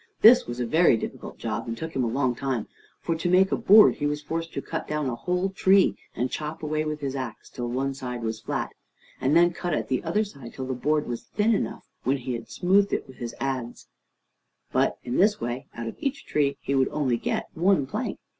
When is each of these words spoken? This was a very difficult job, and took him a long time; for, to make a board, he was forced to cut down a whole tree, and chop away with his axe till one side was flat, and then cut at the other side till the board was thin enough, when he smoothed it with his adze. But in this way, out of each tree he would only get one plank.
This 0.21 0.47
was 0.47 0.59
a 0.59 0.65
very 0.65 0.97
difficult 0.97 1.37
job, 1.37 1.67
and 1.67 1.77
took 1.77 1.95
him 1.95 2.03
a 2.03 2.07
long 2.07 2.33
time; 2.33 2.67
for, 3.01 3.13
to 3.15 3.29
make 3.29 3.51
a 3.51 3.55
board, 3.55 3.97
he 3.97 4.07
was 4.07 4.19
forced 4.19 4.51
to 4.53 4.59
cut 4.59 4.87
down 4.87 5.07
a 5.07 5.13
whole 5.13 5.49
tree, 5.49 5.95
and 6.15 6.31
chop 6.31 6.63
away 6.63 6.83
with 6.85 7.01
his 7.01 7.15
axe 7.15 7.51
till 7.51 7.67
one 7.67 7.93
side 7.93 8.23
was 8.23 8.39
flat, 8.39 8.71
and 9.21 9.35
then 9.37 9.53
cut 9.53 9.75
at 9.75 9.89
the 9.89 10.03
other 10.03 10.23
side 10.23 10.55
till 10.55 10.65
the 10.65 10.73
board 10.73 11.07
was 11.07 11.21
thin 11.21 11.53
enough, 11.53 11.85
when 12.01 12.17
he 12.17 12.43
smoothed 12.45 12.91
it 12.93 13.07
with 13.07 13.17
his 13.17 13.35
adze. 13.39 13.85
But 14.71 14.97
in 15.03 15.17
this 15.17 15.39
way, 15.39 15.67
out 15.75 15.85
of 15.85 15.95
each 15.99 16.25
tree 16.25 16.57
he 16.61 16.73
would 16.73 16.89
only 16.89 17.17
get 17.17 17.49
one 17.53 17.85
plank. 17.85 18.17